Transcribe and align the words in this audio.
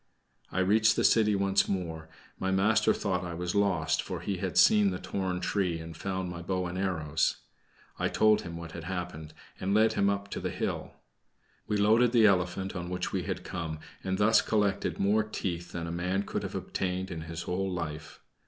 I 0.51 0.61
reached 0.61 0.95
the 0.95 1.03
city 1.03 1.35
once 1.35 1.67
more; 1.67 2.09
my 2.39 2.49
master 2.49 2.91
thought 2.91 3.23
I 3.23 3.35
was 3.35 3.53
lost, 3.53 4.01
for 4.01 4.19
he 4.21 4.37
had 4.37 4.57
seen 4.57 4.89
the 4.89 4.97
torn 4.97 5.39
tree, 5.41 5.77
and 5.77 5.95
found 5.95 6.27
my 6.27 6.41
bow 6.41 6.65
and 6.65 6.75
arrows. 6.75 7.37
I 7.99 8.07
told 8.07 8.41
him 8.41 8.57
what 8.57 8.71
had 8.71 8.85
happened, 8.85 9.35
and 9.59 9.75
led 9.75 9.93
him 9.93 10.09
to 10.31 10.39
the 10.39 10.49
hill. 10.49 10.95
We 11.67 11.77
loaded 11.77 12.13
the 12.13 12.25
elephant 12.25 12.75
on 12.75 12.89
which 12.89 13.11
we 13.11 13.25
had 13.25 13.43
come, 13.43 13.77
and 14.03 14.17
thus 14.17 14.41
collected 14.41 14.97
more 14.97 15.21
teeth 15.23 15.71
than 15.71 15.85
a 15.85 15.91
man 15.91 16.23
could 16.23 16.41
have 16.41 16.55
obtained 16.55 17.11
in 17.11 17.21
his 17.21 17.43
whole 17.43 17.69
life. 17.71 18.21